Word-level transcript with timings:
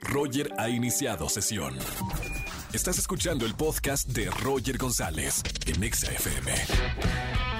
Roger 0.00 0.52
ha 0.58 0.68
iniciado 0.68 1.28
sesión. 1.28 1.76
Estás 2.72 2.98
escuchando 2.98 3.46
el 3.46 3.54
podcast 3.54 4.08
de 4.08 4.30
Roger 4.30 4.78
González 4.78 5.42
en 5.66 5.82
Exa 5.82 6.12
FM. 6.12 6.52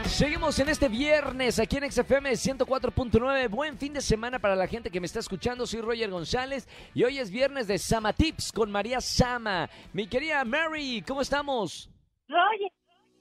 Seguimos 0.06 0.58
en 0.58 0.69
este 0.69 0.88
viernes 0.88 1.58
aquí 1.58 1.77
en 1.77 1.90
XFM 1.90 2.32
104.9. 2.32 3.48
Buen 3.51 3.79
fin 3.79 3.93
de 3.93 4.01
semana 4.01 4.38
para 4.38 4.56
la 4.56 4.66
gente 4.66 4.90
que 4.90 5.01
me 5.01 5.06
está 5.06 5.21
escuchando. 5.21 5.66
Soy 5.66 5.80
Roger 5.80 6.11
González 6.11 6.69
y 6.95 7.04
hoy 7.04 7.19
es 7.19 7.30
viernes 7.30 7.67
de 7.67 7.79
Sama 7.79 8.13
Tips 8.13 8.53
con 8.53 8.71
María 8.71 9.01
Sama. 9.01 9.69
Mi 9.92 10.06
querida 10.06 10.44
Mary, 10.44 11.03
¿cómo 11.06 11.21
estamos? 11.22 11.90
Roger, 12.28 12.72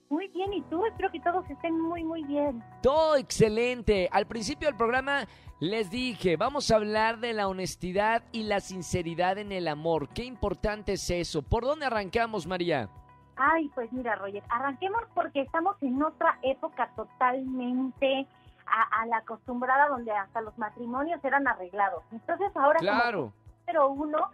muy 0.10 0.28
bien. 0.30 0.54
¿Y 0.54 0.62
tú? 0.64 0.86
Espero 0.86 1.12
que 1.12 1.20
todos 1.20 1.50
estén 1.50 1.80
muy, 1.80 2.04
muy 2.04 2.24
bien. 2.24 2.64
Todo 2.82 3.16
excelente. 3.16 4.10
Al 4.12 4.26
principio 4.26 4.68
del 4.68 4.78
programa 4.78 5.26
les 5.60 5.90
dije, 5.90 6.38
vamos 6.38 6.72
a 6.72 6.76
hablar 6.76 7.20
de 7.20 7.34
la 7.34 7.48
honestidad 7.48 8.24
y 8.32 8.44
la 8.44 8.60
sinceridad 8.60 9.38
en 9.38 9.52
el 9.52 9.68
amor. 9.68 10.10
Qué 10.10 10.24
importante 10.24 10.94
es 10.94 11.10
eso. 11.10 11.42
¿Por 11.42 11.64
dónde 11.64 11.86
arrancamos, 11.86 12.48
María? 12.48 12.90
Ay, 13.36 13.70
pues 13.74 13.92
mira, 13.94 14.16
Roger, 14.16 14.44
arranquemos 14.50 15.02
porque 15.14 15.42
estamos 15.42 15.76
en 15.82 16.04
otra 16.04 16.38
época 16.42 16.92
totalmente 16.96 18.28
a, 18.66 19.06
la 19.08 19.18
acostumbrada 19.18 19.88
donde 19.88 20.12
hasta 20.12 20.42
los 20.42 20.58
matrimonios 20.58 21.24
eran 21.24 21.48
arreglados. 21.48 22.04
Entonces 22.12 22.52
ahora 22.56 22.80
claro. 22.80 23.34
pero 23.66 23.90
uno 23.90 24.30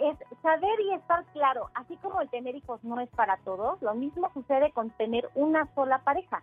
es 0.00 0.16
saber 0.42 0.80
y 0.80 0.94
estar 0.94 1.24
claro, 1.32 1.70
así 1.74 1.96
como 1.98 2.20
el 2.20 2.28
tener 2.30 2.54
hijos 2.54 2.82
no 2.84 3.00
es 3.00 3.08
para 3.10 3.36
todos, 3.38 3.80
lo 3.82 3.94
mismo 3.94 4.30
sucede 4.32 4.72
con 4.72 4.90
tener 4.90 5.28
una 5.34 5.66
sola 5.74 5.98
pareja. 5.98 6.42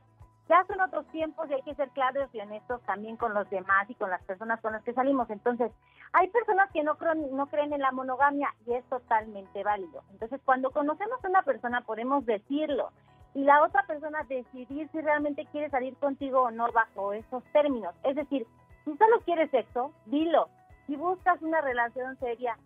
Ya 0.49 0.65
son 0.65 0.81
otros 0.81 1.05
tiempos 1.07 1.49
y 1.49 1.53
hay 1.53 1.61
que 1.61 1.75
ser 1.75 1.89
claros 1.91 2.29
y 2.33 2.39
honestos 2.41 2.81
también 2.81 3.15
con 3.15 3.33
los 3.33 3.49
demás 3.49 3.89
y 3.89 3.95
con 3.95 4.09
las 4.09 4.21
personas 4.23 4.59
con 4.59 4.73
las 4.73 4.83
que 4.83 4.93
salimos. 4.93 5.29
Entonces, 5.29 5.71
hay 6.11 6.27
personas 6.29 6.69
que 6.71 6.83
no 6.83 6.97
creen, 6.97 7.35
no 7.35 7.47
creen 7.47 7.71
en 7.71 7.81
la 7.81 7.93
monogamia 7.93 8.53
y 8.67 8.73
es 8.73 8.83
totalmente 8.89 9.63
válido. 9.63 10.03
Entonces, 10.11 10.41
cuando 10.43 10.71
conocemos 10.71 11.23
a 11.23 11.29
una 11.29 11.43
persona 11.43 11.81
podemos 11.81 12.25
decirlo 12.25 12.91
y 13.33 13.43
la 13.43 13.63
otra 13.63 13.83
persona 13.87 14.23
decidir 14.27 14.89
si 14.91 15.01
realmente 15.01 15.45
quiere 15.51 15.69
salir 15.69 15.95
contigo 15.95 16.41
o 16.41 16.51
no 16.51 16.71
bajo 16.71 17.13
esos 17.13 17.43
términos. 17.53 17.95
Es 18.03 18.15
decir, 18.15 18.45
si 18.85 18.95
solo 18.97 19.21
quieres 19.21 19.49
sexo, 19.49 19.91
dilo. 20.05 20.49
Si 20.87 20.95
buscas 20.97 21.41
una 21.41 21.61
relación 21.61 22.17
seria, 22.19 22.57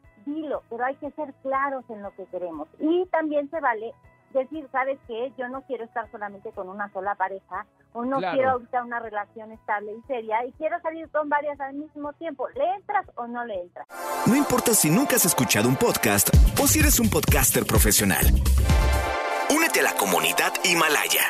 pero 0.70 0.86
hay 0.86 0.95
que 0.95 1.11
ser 1.11 1.33
claros 1.42 1.83
en 1.89 2.02
lo 2.02 2.11
que 2.16 2.25
queremos. 2.25 2.67
Y 2.80 3.06
también 3.08 3.50
se 3.50 3.59
vale 3.59 3.94
decir, 4.34 4.67
¿sabes 4.72 5.00
qué? 5.08 5.31
Yo 5.38 5.47
no 5.47 5.61
quiero 5.61 5.86
estar 5.86 6.09
solamente 6.11 6.52
con 6.52 6.69
una 6.69 6.92
sola 6.92 7.16
pareja 7.16 7.66
o 7.94 8.03
no 8.03 8.19
quiero 8.19 8.52
ahorita 8.52 8.84
una 8.84 9.00
relación 9.00 9.52
estable 9.52 9.94
y 9.94 10.02
seria 10.08 10.45
y 10.45 10.52
quiero 10.53 10.80
salir 10.81 11.09
con 11.09 11.30
varias 11.30 11.59
al 11.59 11.73
mismo 11.73 12.14
tiempo. 12.14 12.47
¿Le 12.50 12.75
entras 12.75 13.06
o 13.16 13.28
no 13.28 13.45
le 13.45 13.61
entras? 13.61 13.88
No 14.25 14.36
importa 14.36 14.73
si 14.73 14.89
nunca 14.89 15.16
has 15.16 15.25
escuchado 15.25 15.69
un 15.69 15.75
podcast 15.75 16.30
o 16.62 16.67
si 16.67 16.80
eres 16.80 17.00
un 17.00 17.09
podcaster 17.09 17.66
profesional. 17.66 18.25
Únete 19.50 19.80
a 19.80 19.84
la 19.84 19.94
comunidad 19.94 20.52
Himalaya. 20.64 21.22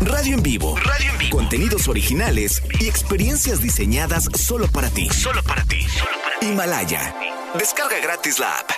Radio 0.00 0.36
en 0.36 0.42
vivo. 0.42 0.76
Radio 0.76 1.10
en 1.10 1.18
vivo. 1.18 1.36
Contenidos 1.36 1.88
originales 1.88 2.62
y 2.80 2.88
experiencias 2.88 3.60
diseñadas 3.60 4.24
solo 4.34 4.68
para 4.68 4.88
ti. 4.90 5.08
Solo 5.10 5.42
para 5.42 5.64
ti. 5.64 5.82
Solo 5.82 6.16
para 6.22 6.38
ti. 6.38 6.46
Himalaya. 6.46 7.33
Descarga 7.58 8.00
gratis 8.02 8.40
la 8.40 8.48
app. 8.58 8.70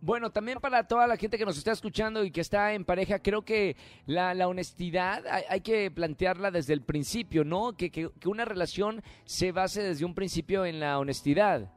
Bueno, 0.00 0.30
también 0.30 0.58
para 0.58 0.88
toda 0.88 1.06
la 1.06 1.18
gente 1.18 1.36
que 1.36 1.44
nos 1.44 1.58
está 1.58 1.72
escuchando 1.72 2.24
y 2.24 2.30
que 2.30 2.40
está 2.40 2.72
en 2.72 2.86
pareja, 2.86 3.18
creo 3.18 3.42
que 3.42 3.76
la, 4.06 4.32
honestidad 4.48 5.22
hay, 5.26 5.60
que 5.60 5.90
plantearla 5.90 6.50
desde 6.50 6.72
el 6.72 6.80
principio, 6.80 7.44
¿no? 7.44 7.74
Que, 7.76 7.90
que, 7.90 8.10
una 8.24 8.46
relación 8.46 9.02
se 9.26 9.52
base 9.52 9.82
desde 9.82 10.06
un 10.06 10.14
principio 10.14 10.64
en 10.64 10.80
la 10.80 10.98
honestidad. 10.98 11.70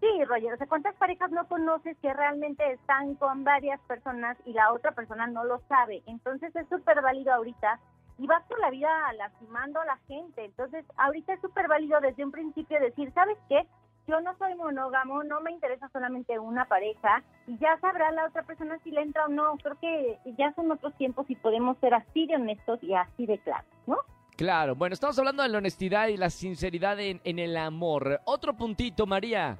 Sí, 0.00 0.24
Roger, 0.24 0.54
o 0.54 0.56
sea, 0.56 0.66
¿cuántas 0.66 0.96
parejas 0.96 1.30
no 1.30 1.46
conoces 1.46 1.94
que 1.98 2.14
realmente 2.14 2.72
están 2.72 3.14
con 3.16 3.44
varias 3.44 3.78
personas 3.82 4.38
y 4.46 4.54
la 4.54 4.72
otra 4.72 4.92
persona 4.92 5.26
no 5.26 5.44
lo 5.44 5.60
sabe? 5.68 6.02
Entonces 6.06 6.56
es 6.56 6.66
súper 6.70 7.02
válido 7.02 7.34
ahorita 7.34 7.78
y 8.18 8.26
vas 8.26 8.42
por 8.46 8.58
la 8.60 8.70
vida 8.70 8.88
lastimando 9.18 9.80
a 9.80 9.84
la 9.84 9.96
gente. 10.08 10.44
Entonces, 10.44 10.84
ahorita 10.96 11.34
es 11.34 11.40
súper 11.40 11.68
válido 11.68 12.00
desde 12.00 12.24
un 12.24 12.30
principio 12.30 12.78
decir, 12.80 13.12
¿sabes 13.12 13.36
qué? 13.48 13.66
Yo 14.06 14.20
no 14.20 14.36
soy 14.36 14.54
monógamo, 14.54 15.22
no 15.24 15.40
me 15.40 15.52
interesa 15.52 15.88
solamente 15.92 16.38
una 16.38 16.64
pareja 16.66 17.22
y 17.46 17.56
ya 17.58 17.78
sabrá 17.80 18.10
la 18.12 18.26
otra 18.26 18.42
persona 18.42 18.78
si 18.82 18.90
le 18.90 19.02
entra 19.02 19.26
o 19.26 19.28
no. 19.28 19.56
Creo 19.62 19.78
que 19.80 20.18
ya 20.38 20.52
son 20.54 20.70
otros 20.70 20.94
tiempos 20.94 21.26
y 21.28 21.36
podemos 21.36 21.78
ser 21.78 21.94
así 21.94 22.26
de 22.26 22.36
honestos 22.36 22.78
y 22.82 22.94
así 22.94 23.26
de 23.26 23.38
claros, 23.38 23.66
¿no? 23.86 23.96
Claro, 24.36 24.74
bueno, 24.74 24.94
estamos 24.94 25.18
hablando 25.18 25.42
de 25.42 25.48
la 25.50 25.58
honestidad 25.58 26.08
y 26.08 26.16
la 26.16 26.30
sinceridad 26.30 26.98
en, 26.98 27.20
en 27.24 27.38
el 27.38 27.56
amor. 27.56 28.20
Otro 28.24 28.54
puntito, 28.54 29.06
María. 29.06 29.58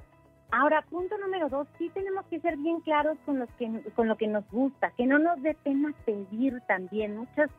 Ahora, 0.55 0.83
punto 0.83 1.17
número 1.17 1.49
dos, 1.49 1.67
sí 1.79 1.89
tenemos 1.95 2.25
que 2.27 2.39
ser 2.39 2.57
bien 2.57 2.79
claros 2.81 3.17
con, 3.25 3.39
los 3.39 3.49
que, 3.57 3.71
con 3.95 4.07
lo 4.07 4.17
que 4.17 4.27
nos 4.27 4.47
gusta, 4.51 4.91
que 4.95 5.07
no 5.07 5.17
nos 5.17 5.41
dé 5.41 5.55
pena 5.55 5.91
pedir 6.05 6.61
también. 6.67 7.17
Muchas 7.17 7.49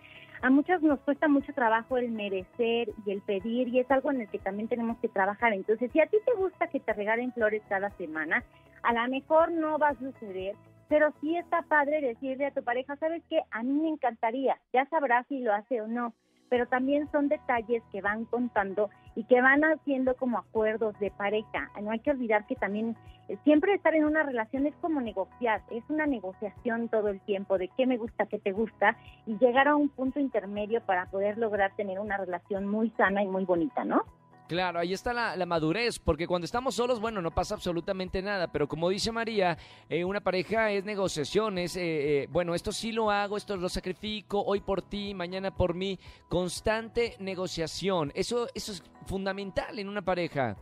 a 0.44 0.50
muchas 0.50 0.82
nos 0.82 1.00
cuesta 1.00 1.27
mucho 1.27 1.55
trabajo 1.55 1.97
el 1.97 2.10
merecer 2.10 2.91
y 3.06 3.10
el 3.10 3.22
pedir 3.22 3.69
y 3.69 3.78
es 3.78 3.91
algo 3.91 4.10
en 4.10 4.21
el 4.21 4.28
que 4.28 4.38
también 4.38 4.69
tenemos 4.69 4.99
que 4.99 5.09
trabajar. 5.09 5.55
Entonces, 5.55 5.91
si 5.91 6.00
a 6.00 6.06
ti 6.06 6.19
te 6.22 6.34
gusta 6.34 6.66
que 6.66 6.81
te 6.81 6.93
regalen 6.93 7.32
flores 7.32 7.62
cada 7.66 7.88
semana, 7.97 8.44
a 8.82 8.93
lo 8.93 9.09
mejor 9.09 9.50
no 9.53 9.78
va 9.78 9.88
a 9.88 9.94
suceder, 9.94 10.55
pero 10.87 11.15
sí 11.22 11.34
está 11.34 11.62
padre 11.62 12.03
decirle 12.03 12.44
a 12.44 12.50
tu 12.50 12.62
pareja, 12.62 12.94
¿sabes 12.97 13.22
qué? 13.31 13.41
A 13.53 13.62
mí 13.62 13.72
me 13.72 13.88
encantaría, 13.88 14.59
ya 14.71 14.84
sabrás 14.91 15.27
si 15.28 15.41
lo 15.41 15.55
hace 15.55 15.81
o 15.81 15.87
no 15.87 16.12
pero 16.54 16.66
también 16.66 17.10
son 17.10 17.26
detalles 17.26 17.82
que 17.91 18.00
van 18.00 18.26
contando 18.26 18.88
y 19.16 19.25
que 19.25 19.42
van 19.42 19.65
haciendo 19.65 20.15
como 20.15 20.38
acuerdos 20.38 20.97
de 21.00 21.10
pareja. 21.10 21.69
No 21.82 21.91
hay 21.91 21.98
que 21.98 22.12
olvidar 22.12 22.47
que 22.47 22.54
también 22.54 22.97
eh, 23.28 23.37
siempre 23.42 23.75
estar 23.75 23.92
en 23.97 24.04
una 24.04 24.22
relación 24.22 24.64
es 24.64 24.75
como 24.76 25.00
negociar, 25.00 25.62
es 25.72 25.82
una 25.88 26.06
negociación 26.06 26.88
todo 26.91 27.09
el 27.09 27.20
tiempo 27.22 27.59
de 27.59 27.70
qué 27.76 27.88
me 27.88 27.97
gusta, 27.97 28.26
qué 28.26 28.38
te 28.38 28.53
gusta 28.53 28.97
y 29.26 29.37
llegar 29.38 29.66
a 29.66 29.75
un 29.75 29.88
punto 29.88 30.20
intermedio 30.20 30.81
para 30.82 31.06
poder 31.06 31.38
lograr 31.38 31.75
tener 31.75 31.98
una 31.98 32.19
relación 32.19 32.69
muy 32.69 32.91
sana 32.91 33.25
y 33.25 33.26
muy 33.26 33.44
bonita, 33.44 33.84
¿no? 33.84 34.04
Claro, 34.47 34.78
ahí 34.78 34.93
está 34.93 35.15
la, 35.15 35.47
madurez, 35.47 35.99
porque 35.99 36.27
cuando 36.27 36.44
estamos 36.44 36.75
solos, 36.75 37.00
bueno, 37.00 37.22
no 37.22 37.31
pasa 37.31 37.55
absolutamente 37.55 38.21
nada, 38.21 38.49
pero 38.49 38.69
como 38.69 38.91
dice 38.91 39.10
María, 39.10 39.56
eh, 39.88 40.05
una 40.05 40.21
pareja 40.21 40.71
es 40.71 40.84
negociaciones, 40.84 41.77
eh, 41.77 42.25
eh, 42.25 42.28
bueno, 42.31 42.55
esto 42.55 42.71
sí 42.71 42.93
lo 42.93 43.10
hago, 43.10 43.38
esto 43.38 43.56
lo 43.56 43.71
sacrifico, 43.71 44.43
hoy 44.44 44.60
por 44.60 44.82
ti, 44.82 45.15
mañana 45.15 45.50
por 45.50 45.72
mí, 45.72 45.99
constante 46.28 47.16
negociación, 47.21 48.12
eso, 48.15 48.47
eso 48.55 48.72
es 48.72 48.82
fundamental 49.06 49.78
en 49.78 49.88
una 49.88 50.03
pareja. 50.03 50.59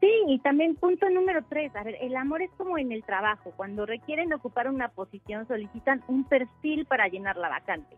Sí, 0.00 0.10
y 0.26 0.40
también 0.40 0.74
punto 0.74 1.08
número 1.08 1.44
tres, 1.48 1.74
a 1.76 1.84
ver, 1.84 1.96
el 2.00 2.16
amor 2.16 2.42
es 2.42 2.50
como 2.58 2.78
en 2.78 2.90
el 2.90 3.04
trabajo, 3.04 3.52
cuando 3.56 3.86
requieren 3.86 4.32
ocupar 4.32 4.68
una 4.68 4.88
posición 4.88 5.46
solicitan 5.46 6.02
un 6.08 6.24
perfil 6.24 6.84
para 6.84 7.06
llenar 7.06 7.36
la 7.36 7.48
vacante. 7.48 7.96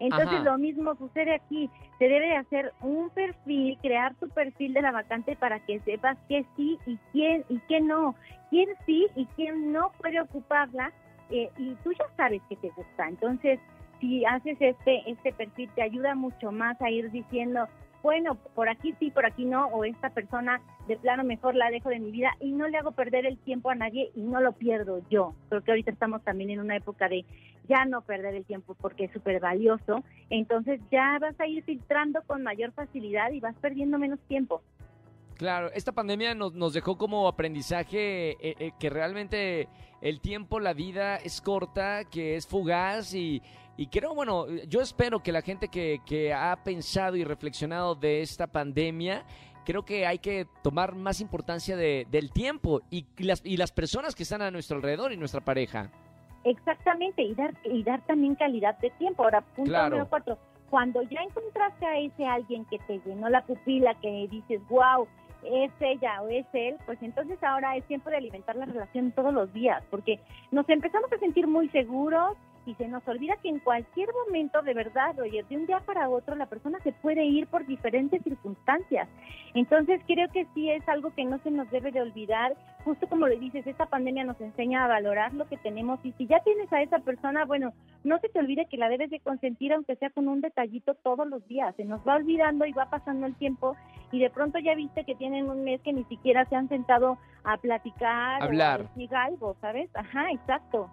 Entonces 0.00 0.42
lo 0.44 0.58
mismo 0.58 0.94
sucede 0.96 1.34
aquí, 1.34 1.68
se 1.98 2.08
debe 2.08 2.36
hacer 2.36 2.72
un 2.80 3.10
perfil, 3.10 3.76
crear 3.82 4.14
tu 4.16 4.28
perfil 4.28 4.72
de 4.72 4.82
la 4.82 4.92
vacante 4.92 5.36
para 5.36 5.60
que 5.60 5.80
sepas 5.80 6.16
qué 6.28 6.44
sí 6.56 6.78
y 6.86 6.96
quién 7.12 7.44
y 7.48 7.58
qué 7.68 7.80
no, 7.80 8.14
quién 8.50 8.68
sí 8.86 9.06
y 9.16 9.26
quién 9.36 9.72
no 9.72 9.90
puede 9.98 10.20
ocuparla 10.20 10.92
eh, 11.30 11.50
y 11.58 11.74
tú 11.82 11.92
ya 11.92 12.04
sabes 12.16 12.40
que 12.48 12.56
te 12.56 12.70
gusta. 12.70 13.08
Entonces, 13.08 13.58
si 14.00 14.24
haces 14.24 14.56
este 14.60 15.10
este 15.10 15.32
perfil 15.32 15.68
te 15.74 15.82
ayuda 15.82 16.14
mucho 16.14 16.52
más 16.52 16.80
a 16.80 16.90
ir 16.90 17.10
diciendo 17.10 17.66
bueno, 18.02 18.36
por 18.54 18.68
aquí 18.68 18.94
sí, 18.98 19.10
por 19.10 19.26
aquí 19.26 19.44
no, 19.44 19.66
o 19.66 19.84
esta 19.84 20.10
persona 20.10 20.60
de 20.86 20.96
plano 20.96 21.24
mejor 21.24 21.54
la 21.54 21.70
dejo 21.70 21.88
de 21.88 21.98
mi 21.98 22.10
vida 22.10 22.30
y 22.40 22.52
no 22.52 22.68
le 22.68 22.78
hago 22.78 22.92
perder 22.92 23.26
el 23.26 23.38
tiempo 23.38 23.70
a 23.70 23.74
nadie 23.74 24.10
y 24.14 24.22
no 24.22 24.40
lo 24.40 24.52
pierdo 24.52 25.02
yo. 25.10 25.34
Creo 25.48 25.62
que 25.62 25.72
ahorita 25.72 25.90
estamos 25.90 26.22
también 26.22 26.50
en 26.50 26.60
una 26.60 26.76
época 26.76 27.08
de 27.08 27.24
ya 27.68 27.84
no 27.84 28.00
perder 28.02 28.34
el 28.34 28.44
tiempo 28.44 28.74
porque 28.80 29.04
es 29.04 29.12
súper 29.12 29.40
valioso, 29.40 30.02
entonces 30.30 30.80
ya 30.90 31.18
vas 31.20 31.38
a 31.40 31.46
ir 31.46 31.62
filtrando 31.64 32.22
con 32.26 32.42
mayor 32.42 32.72
facilidad 32.72 33.30
y 33.32 33.40
vas 33.40 33.54
perdiendo 33.56 33.98
menos 33.98 34.18
tiempo. 34.28 34.62
Claro, 35.36 35.70
esta 35.72 35.92
pandemia 35.92 36.34
nos, 36.34 36.54
nos 36.54 36.72
dejó 36.72 36.98
como 36.98 37.28
aprendizaje 37.28 38.30
eh, 38.30 38.56
eh, 38.58 38.72
que 38.80 38.90
realmente 38.90 39.68
el 40.02 40.20
tiempo, 40.20 40.58
la 40.58 40.72
vida 40.72 41.16
es 41.16 41.40
corta, 41.40 42.04
que 42.10 42.34
es 42.34 42.46
fugaz 42.46 43.14
y, 43.14 43.40
y 43.76 43.86
creo, 43.86 44.14
bueno, 44.14 44.46
yo 44.66 44.80
espero 44.80 45.22
que 45.22 45.30
la 45.30 45.42
gente 45.42 45.68
que, 45.68 46.00
que 46.04 46.34
ha 46.34 46.56
pensado 46.64 47.16
y 47.16 47.22
reflexionado 47.22 47.94
de 47.94 48.20
esta 48.20 48.48
pandemia 48.48 49.24
creo 49.64 49.84
que 49.84 50.06
hay 50.06 50.18
que 50.18 50.46
tomar 50.62 50.96
más 50.96 51.20
importancia 51.20 51.76
de, 51.76 52.06
del 52.10 52.32
tiempo 52.32 52.80
y 52.90 53.06
las, 53.18 53.40
y 53.44 53.58
las 53.58 53.70
personas 53.70 54.14
que 54.14 54.24
están 54.24 54.42
a 54.42 54.50
nuestro 54.50 54.78
alrededor 54.78 55.12
y 55.12 55.16
nuestra 55.16 55.42
pareja. 55.42 55.92
Exactamente, 56.44 57.22
y 57.22 57.34
dar, 57.34 57.54
y 57.64 57.82
dar 57.82 58.00
también 58.06 58.34
calidad 58.34 58.78
de 58.78 58.90
tiempo. 58.90 59.24
Ahora, 59.24 59.40
punto 59.40 59.82
número 59.84 60.08
cuatro, 60.08 60.38
cuando 60.70 61.02
ya 61.02 61.20
encontraste 61.22 61.86
a 61.86 61.98
ese 61.98 62.26
alguien 62.26 62.64
que 62.66 62.78
te 62.80 63.00
llenó 63.00 63.28
la 63.28 63.42
pupila, 63.44 63.94
que 63.94 64.28
dices, 64.30 64.60
wow, 64.68 65.06
es 65.44 65.70
ella 65.80 66.20
o 66.22 66.28
es 66.28 66.46
él, 66.52 66.76
pues 66.86 66.98
entonces 67.02 67.42
ahora 67.42 67.76
es 67.76 67.84
tiempo 67.84 68.10
de 68.10 68.16
alimentar 68.16 68.56
la 68.56 68.66
relación 68.66 69.12
todos 69.12 69.32
los 69.32 69.52
días, 69.52 69.82
porque 69.90 70.20
nos 70.50 70.68
empezamos 70.68 71.12
a 71.12 71.18
sentir 71.18 71.46
muy 71.46 71.68
seguros 71.68 72.36
y 72.68 72.74
se 72.74 72.86
nos 72.86 73.06
olvida 73.08 73.36
que 73.42 73.48
en 73.48 73.60
cualquier 73.60 74.10
momento, 74.26 74.60
de 74.60 74.74
verdad, 74.74 75.18
oye, 75.18 75.42
de 75.48 75.56
un 75.56 75.66
día 75.66 75.80
para 75.80 76.10
otro, 76.10 76.34
la 76.34 76.46
persona 76.46 76.78
se 76.84 76.92
puede 76.92 77.24
ir 77.24 77.46
por 77.46 77.66
diferentes 77.66 78.22
circunstancias. 78.22 79.08
Entonces, 79.54 80.02
creo 80.06 80.28
que 80.28 80.46
sí 80.52 80.70
es 80.70 80.86
algo 80.86 81.14
que 81.14 81.24
no 81.24 81.38
se 81.38 81.50
nos 81.50 81.70
debe 81.70 81.92
de 81.92 82.02
olvidar. 82.02 82.54
Justo 82.84 83.08
como 83.08 83.26
le 83.26 83.38
dices, 83.38 83.66
esta 83.66 83.86
pandemia 83.86 84.24
nos 84.24 84.38
enseña 84.40 84.84
a 84.84 84.88
valorar 84.88 85.32
lo 85.32 85.48
que 85.48 85.56
tenemos 85.56 85.98
y 86.04 86.12
si 86.12 86.26
ya 86.26 86.40
tienes 86.40 86.70
a 86.70 86.82
esa 86.82 86.98
persona, 86.98 87.46
bueno, 87.46 87.72
no 88.04 88.18
se 88.18 88.28
te 88.28 88.38
olvide 88.38 88.66
que 88.66 88.76
la 88.76 88.90
debes 88.90 89.10
de 89.10 89.20
consentir, 89.20 89.72
aunque 89.72 89.96
sea 89.96 90.10
con 90.10 90.28
un 90.28 90.42
detallito 90.42 90.94
todos 90.94 91.26
los 91.26 91.46
días. 91.48 91.74
Se 91.76 91.84
nos 91.84 92.06
va 92.06 92.16
olvidando 92.16 92.66
y 92.66 92.72
va 92.72 92.90
pasando 92.90 93.26
el 93.26 93.34
tiempo 93.36 93.76
y 94.12 94.20
de 94.20 94.28
pronto 94.28 94.58
ya 94.58 94.74
viste 94.74 95.04
que 95.04 95.14
tienen 95.14 95.48
un 95.48 95.64
mes 95.64 95.80
que 95.80 95.92
ni 95.94 96.04
siquiera 96.04 96.44
se 96.46 96.56
han 96.56 96.68
sentado 96.68 97.18
a 97.44 97.56
platicar 97.56 98.42
Hablar. 98.42 98.80
o 98.80 98.84
a 98.84 98.88
decir 98.88 99.14
algo, 99.14 99.56
¿sabes? 99.62 99.90
Ajá, 99.94 100.30
exacto. 100.32 100.90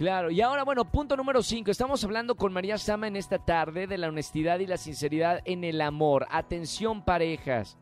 Claro, 0.00 0.30
y 0.30 0.40
ahora, 0.40 0.64
bueno, 0.64 0.86
punto 0.86 1.14
número 1.14 1.42
5. 1.42 1.70
Estamos 1.70 2.02
hablando 2.04 2.34
con 2.34 2.54
María 2.54 2.78
Sama 2.78 3.06
en 3.06 3.16
esta 3.16 3.38
tarde 3.38 3.86
de 3.86 3.98
la 3.98 4.08
honestidad 4.08 4.58
y 4.60 4.66
la 4.66 4.78
sinceridad 4.78 5.42
en 5.44 5.62
el 5.62 5.82
amor. 5.82 6.26
Atención, 6.30 7.04
parejas. 7.04 7.78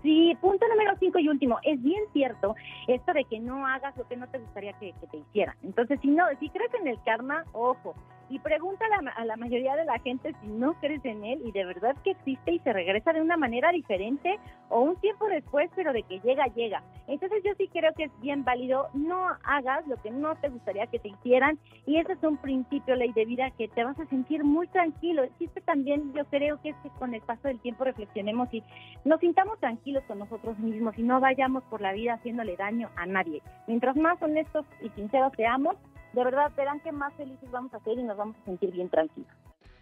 Sí, 0.00 0.36
punto 0.40 0.68
número 0.68 0.92
cinco 1.00 1.18
y 1.18 1.28
último. 1.28 1.58
Es 1.64 1.82
bien 1.82 2.00
cierto 2.12 2.54
esto 2.86 3.12
de 3.12 3.24
que 3.24 3.40
no 3.40 3.66
hagas 3.66 3.96
lo 3.96 4.06
que 4.06 4.16
no 4.16 4.28
te 4.28 4.38
gustaría 4.38 4.72
que, 4.74 4.92
que 5.00 5.06
te 5.08 5.16
hicieran. 5.16 5.56
Entonces, 5.64 5.98
si 6.00 6.06
no, 6.06 6.26
si 6.38 6.48
crees 6.48 6.72
en 6.74 6.86
el 6.86 7.02
karma, 7.02 7.42
ojo. 7.52 7.96
Y 8.30 8.38
pregunta 8.38 8.84
a 8.84 9.02
la, 9.02 9.10
a 9.10 9.24
la 9.24 9.36
mayoría 9.36 9.76
de 9.76 9.84
la 9.84 9.98
gente 10.00 10.34
si 10.40 10.48
no 10.48 10.74
crees 10.80 11.04
en 11.04 11.24
él 11.24 11.40
y 11.44 11.52
de 11.52 11.64
verdad 11.64 11.96
que 12.04 12.10
existe 12.12 12.52
y 12.52 12.58
se 12.60 12.72
regresa 12.72 13.12
de 13.12 13.22
una 13.22 13.36
manera 13.36 13.70
diferente 13.72 14.38
o 14.68 14.80
un 14.80 14.96
tiempo 14.96 15.26
después, 15.28 15.70
pero 15.74 15.92
de 15.92 16.02
que 16.02 16.20
llega, 16.20 16.46
llega. 16.48 16.82
Entonces 17.06 17.42
yo 17.44 17.52
sí 17.56 17.68
creo 17.68 17.92
que 17.94 18.04
es 18.04 18.20
bien 18.20 18.44
válido, 18.44 18.88
no 18.92 19.28
hagas 19.44 19.86
lo 19.86 19.96
que 20.02 20.10
no 20.10 20.36
te 20.36 20.48
gustaría 20.48 20.86
que 20.86 20.98
te 20.98 21.08
hicieran 21.08 21.58
y 21.86 21.96
ese 21.96 22.12
es 22.12 22.22
un 22.22 22.36
principio, 22.36 22.96
ley 22.96 23.12
de 23.12 23.24
vida, 23.24 23.50
que 23.56 23.68
te 23.68 23.84
vas 23.84 23.98
a 23.98 24.06
sentir 24.06 24.44
muy 24.44 24.68
tranquilo. 24.68 25.22
Existe 25.22 25.60
también, 25.62 26.12
yo 26.12 26.24
creo 26.26 26.60
que 26.60 26.70
es 26.70 26.76
que 26.82 26.90
con 26.90 27.14
el 27.14 27.22
paso 27.22 27.48
del 27.48 27.60
tiempo 27.60 27.84
reflexionemos 27.84 28.52
y 28.52 28.62
nos 29.04 29.20
sintamos 29.20 29.58
tranquilos 29.58 30.04
con 30.06 30.18
nosotros 30.18 30.58
mismos 30.58 30.98
y 30.98 31.02
no 31.02 31.20
vayamos 31.20 31.62
por 31.64 31.80
la 31.80 31.92
vida 31.92 32.14
haciéndole 32.14 32.56
daño 32.56 32.90
a 32.96 33.06
nadie. 33.06 33.42
Mientras 33.66 33.96
más 33.96 34.20
honestos 34.22 34.66
y 34.82 34.88
sinceros 34.90 35.32
seamos, 35.36 35.76
de 36.12 36.24
verdad 36.24 36.52
verán 36.56 36.80
que 36.80 36.92
más 36.92 37.12
felices 37.14 37.50
vamos 37.50 37.72
a 37.74 37.80
ser 37.80 37.98
y 37.98 38.02
nos 38.02 38.16
vamos 38.16 38.36
a 38.42 38.44
sentir 38.44 38.70
bien 38.72 38.88
tranquilos. 38.88 39.30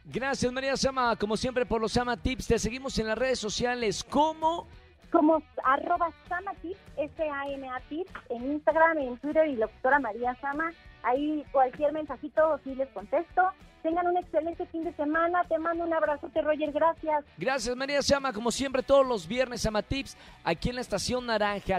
Gracias, 0.08 0.52
María 0.52 0.76
Sama, 0.76 1.16
como 1.16 1.36
siempre, 1.36 1.66
por 1.66 1.80
los 1.80 1.92
Sama 1.92 2.16
Tips. 2.16 2.46
Te 2.46 2.58
seguimos 2.58 2.96
en 2.98 3.08
las 3.08 3.18
redes 3.18 3.40
sociales. 3.40 4.04
¿Cómo? 4.04 4.68
Como 5.10 5.42
arroba 5.64 6.10
Sama 6.28 6.52
Tips, 6.62 6.78
S-A-M-A 6.96 7.80
Tips, 7.88 8.12
en 8.28 8.52
Instagram, 8.52 8.98
en 8.98 9.18
Twitter 9.18 9.48
y 9.48 9.56
locutora 9.56 9.98
María 9.98 10.36
Sama. 10.40 10.70
Ahí 11.02 11.44
cualquier 11.50 11.92
mensajito 11.92 12.60
sí 12.62 12.74
les 12.76 12.88
contesto. 12.90 13.42
Tengan 13.82 14.06
un 14.06 14.16
excelente 14.16 14.66
fin 14.66 14.84
de 14.84 14.92
semana. 14.94 15.42
Te 15.48 15.58
mando 15.58 15.84
un 15.84 15.92
abrazote, 15.92 16.40
Roger. 16.40 16.70
Gracias. 16.72 17.24
Gracias, 17.36 17.76
María 17.76 18.00
Sama, 18.02 18.32
como 18.32 18.52
siempre, 18.52 18.84
todos 18.84 19.06
los 19.06 19.26
viernes 19.26 19.62
Sama 19.62 19.82
Tips, 19.82 20.16
aquí 20.44 20.68
en 20.68 20.76
la 20.76 20.80
Estación 20.82 21.26
Naranja. 21.26 21.78